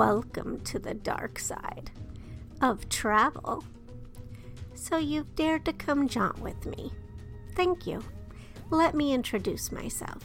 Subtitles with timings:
[0.00, 1.90] Welcome to the dark side
[2.62, 3.62] of travel.
[4.74, 6.90] So you've dared to come jaunt with me.
[7.54, 8.02] Thank you.
[8.70, 10.24] Let me introduce myself.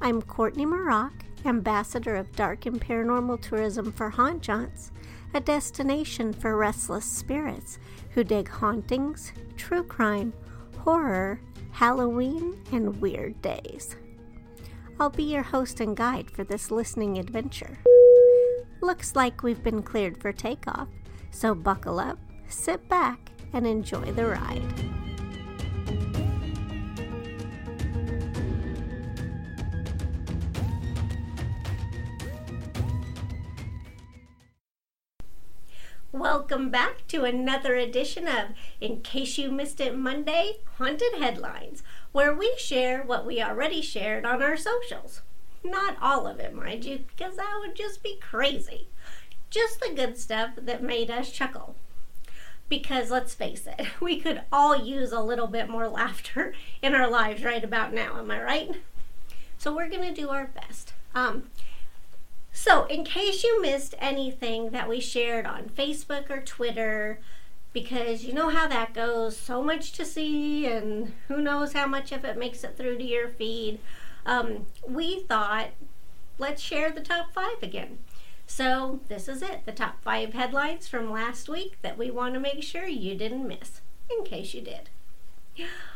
[0.00, 1.12] I'm Courtney Mroch,
[1.44, 4.92] ambassador of dark and paranormal tourism for Haunt Jaunts,
[5.34, 7.78] a destination for restless spirits
[8.12, 10.32] who dig hauntings, true crime,
[10.78, 11.38] horror,
[11.70, 13.94] Halloween, and weird days.
[14.98, 17.76] I'll be your host and guide for this listening adventure.
[18.86, 20.86] Looks like we've been cleared for takeoff,
[21.32, 23.18] so buckle up, sit back,
[23.52, 24.62] and enjoy the ride.
[36.12, 38.50] Welcome back to another edition of
[38.80, 44.24] In Case You Missed It Monday Haunted Headlines, where we share what we already shared
[44.24, 45.22] on our socials.
[45.66, 48.86] Not all of it, mind you, because that would just be crazy.
[49.50, 51.74] Just the good stuff that made us chuckle.
[52.68, 57.10] Because let's face it, we could all use a little bit more laughter in our
[57.10, 58.70] lives right about now, am I right?
[59.58, 60.92] So we're going to do our best.
[61.14, 61.44] Um,
[62.52, 67.20] so, in case you missed anything that we shared on Facebook or Twitter,
[67.72, 72.12] because you know how that goes, so much to see, and who knows how much
[72.12, 73.78] of it makes it through to your feed
[74.26, 75.68] um, we thought,
[76.38, 77.98] let's share the top five again.
[78.46, 82.40] So this is it the top five headlines from last week that we want to
[82.40, 83.80] make sure you didn't miss,
[84.10, 84.90] in case you did.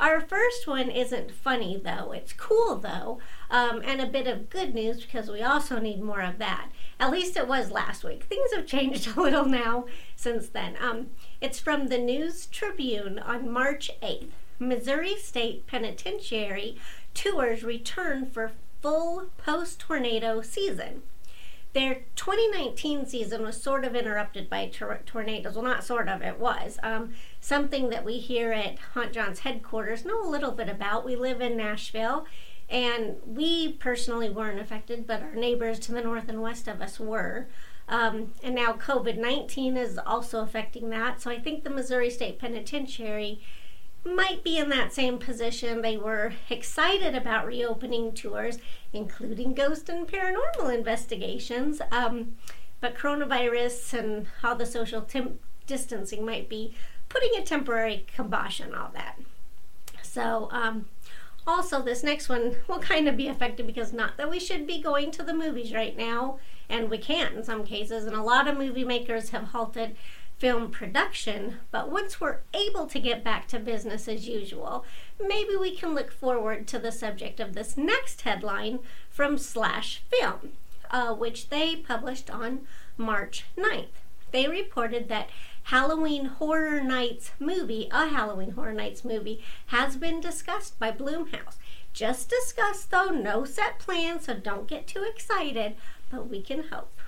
[0.00, 4.74] Our first one isn't funny though, it's cool though, um, and a bit of good
[4.74, 6.70] news because we also need more of that.
[6.98, 8.24] At least it was last week.
[8.24, 9.86] Things have changed a little now
[10.16, 10.76] since then.
[10.80, 14.30] Um, it's from the News Tribune on March 8th.
[14.58, 16.78] Missouri State Penitentiary
[17.12, 21.02] tours return for full post tornado season.
[21.72, 25.54] Their 2019 season was sort of interrupted by tor- tornadoes.
[25.56, 26.78] Well, not sort of, it was.
[26.84, 31.04] Um, something that we here at Haunt Jaunt's headquarters know a little bit about.
[31.04, 32.26] We live in Nashville,
[32.70, 37.00] and we personally weren't affected, but our neighbors to the north and west of us
[37.00, 37.48] were.
[37.88, 41.20] Um, and now COVID 19 is also affecting that.
[41.20, 43.40] So I think the Missouri State Penitentiary
[44.04, 45.82] might be in that same position.
[45.82, 48.58] They were excited about reopening tours,
[48.92, 51.80] including ghost and paranormal investigations.
[51.90, 52.36] Um,
[52.80, 56.74] but coronavirus and how the social temp- distancing might be
[57.08, 59.18] putting a temporary kibosh on all that.
[60.02, 60.86] So, um,
[61.46, 64.80] also, this next one will kind of be affected because not that we should be
[64.80, 66.38] going to the movies right now,
[66.68, 69.96] and we can't in some cases, and a lot of movie makers have halted
[70.44, 74.84] film production, but once we're able to get back to business as usual,
[75.18, 78.78] maybe we can look forward to the subject of this next headline
[79.08, 80.52] from Slash Film,
[80.90, 82.66] uh, which they published on
[82.98, 83.86] March 9th.
[84.32, 85.30] They reported that
[85.62, 91.56] Halloween Horror Nights movie, a Halloween Horror Nights movie, has been discussed by Blumhouse.
[91.94, 95.76] Just discussed though, no set plans, so don't get too excited,
[96.10, 97.00] but we can hope.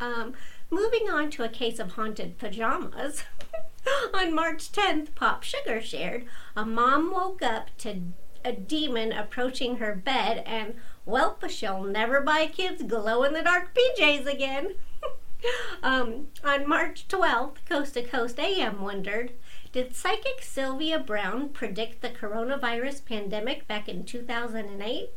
[0.00, 0.34] Um,
[0.74, 3.22] Moving on to a case of haunted pajamas.
[4.12, 6.24] on March 10th, Pop Sugar shared
[6.56, 8.00] a mom woke up to
[8.44, 10.74] a demon approaching her bed, and
[11.06, 14.74] well, she'll never buy kids glow in the dark PJs again.
[15.84, 19.30] um, on March 12th, Coast to Coast AM wondered
[19.70, 25.10] Did psychic Sylvia Browne predict the coronavirus pandemic back in 2008?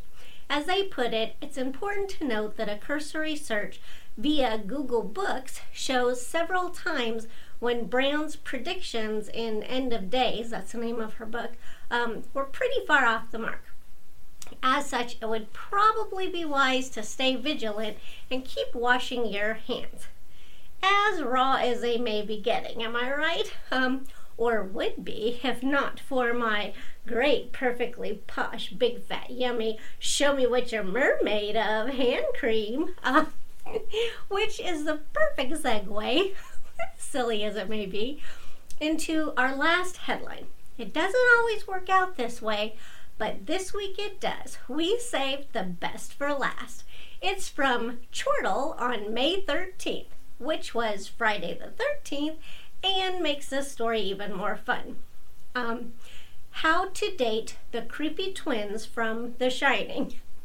[0.52, 3.82] As they put it, it's important to note that a cursory search
[4.18, 7.28] via Google Books shows several times
[7.60, 11.52] when Browne's predictions in End of Days, that's the name of her book,
[11.90, 13.64] um, were pretty far off the mark.
[14.64, 17.98] As such, it would probably be wise to stay vigilant
[18.32, 20.08] and keep washing your hands.
[20.82, 23.54] As raw as they may be getting, am I right?
[23.72, 24.06] Um,
[24.38, 26.74] or would be if not for my
[27.08, 32.96] great, perfectly posh, big, fat, yummy, show me what you're mermaid of hand cream.
[33.04, 33.26] Uh,
[34.30, 36.34] which is the perfect segue,
[36.98, 38.22] silly as it may be,
[38.80, 40.48] into our last headline.
[40.78, 42.76] It doesn't always work out this way,
[43.18, 44.58] but this week it does.
[44.68, 46.84] We saved the best for last.
[47.22, 50.06] It's from Chortle on May 13th,
[50.38, 52.36] which was Friday the 13th,
[52.84, 54.98] and makes this story even more fun.
[55.56, 55.94] Um,
[56.52, 60.14] how to date the creepy twins from The Shining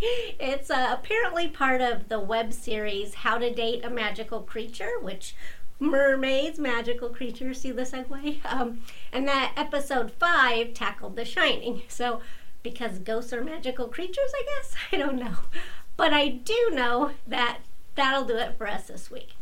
[0.00, 5.34] it's uh, apparently part of the web series How to Date a Magical Creature, which
[5.78, 8.44] mermaids, magical creatures, see the segue?
[8.44, 8.80] Um,
[9.12, 11.82] and that episode five tackled The Shining.
[11.88, 12.20] So,
[12.62, 14.74] because ghosts are magical creatures, I guess?
[14.92, 15.36] I don't know.
[15.96, 17.58] But I do know that
[17.94, 19.34] that'll do it for us this week.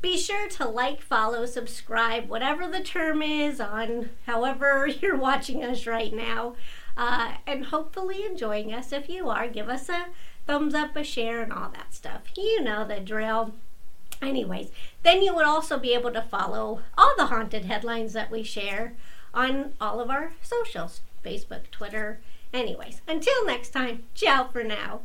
[0.00, 5.86] Be sure to like, follow, subscribe, whatever the term is on however you're watching us
[5.86, 6.54] right now,
[6.96, 8.92] uh, and hopefully enjoying us.
[8.92, 10.06] If you are, give us a
[10.46, 12.22] thumbs up, a share, and all that stuff.
[12.36, 13.54] You know the drill.
[14.22, 14.70] Anyways,
[15.02, 18.94] then you would also be able to follow all the haunted headlines that we share
[19.32, 22.20] on all of our socials Facebook, Twitter.
[22.52, 25.02] Anyways, until next time, ciao for now.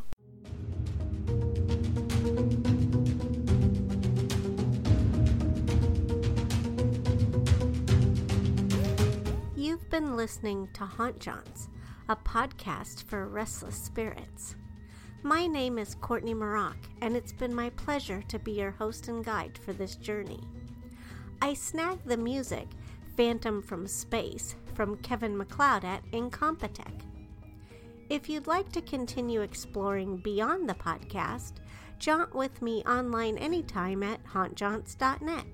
[9.95, 11.69] Been listening to Haunt Jaunts,
[12.09, 14.57] a podcast for restless spirits.
[15.23, 19.23] My name is Courtney Mroch, and it's been my pleasure to be your host and
[19.23, 20.41] guide for this journey.
[21.41, 22.67] I snagged the music
[23.15, 26.99] Phantom from Space from Kevin MacLeod at Incompetech.
[28.09, 31.53] If you'd like to continue exploring beyond the podcast,
[31.99, 35.45] jaunt with me online anytime at hauntjaunts.net.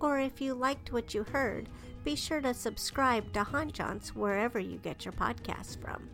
[0.00, 1.68] Or if you liked what you heard,
[2.04, 6.10] be sure to subscribe to Jaunts wherever you get your podcasts from.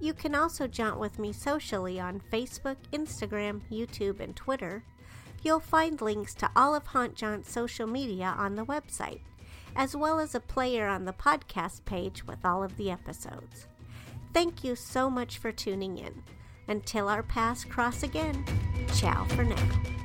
[0.00, 4.84] You can also jaunt with me socially on Facebook, Instagram, YouTube, and Twitter.
[5.42, 9.20] You'll find links to all of Haunt Jaunt's social media on the website
[9.76, 13.66] as well as a player on the podcast page with all of the episodes.
[14.32, 16.22] Thank you so much for tuning in.
[16.68, 18.44] Until our paths cross again,
[18.94, 20.01] ciao for now.